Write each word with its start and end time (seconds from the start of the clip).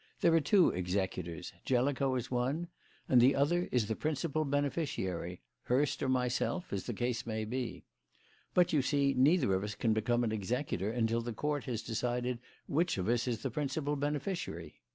There 0.21 0.33
are 0.33 0.41
two 0.41 0.69
executors; 0.71 1.53
Jellicoe 1.63 2.15
is 2.15 2.31
one, 2.31 2.69
and 3.07 3.21
the 3.21 3.35
other 3.35 3.69
is 3.71 3.85
the 3.85 3.95
principal 3.95 4.45
beneficiary 4.45 5.41
Hurst 5.65 6.01
or 6.01 6.09
myself, 6.09 6.73
as 6.73 6.87
the 6.87 6.93
case 6.95 7.27
may 7.27 7.45
be. 7.45 7.85
But, 8.55 8.73
you 8.73 8.81
see, 8.81 9.13
neither 9.13 9.53
of 9.53 9.63
us 9.63 9.75
can 9.75 9.93
become 9.93 10.23
an 10.23 10.31
executor 10.31 10.89
until 10.89 11.21
the 11.21 11.33
Court 11.33 11.65
has 11.65 11.83
decided 11.83 12.39
which 12.65 12.97
of 12.97 13.07
us 13.07 13.27
is 13.27 13.43
the 13.43 13.51
principal 13.51 13.95
beneficiary." 13.95 14.81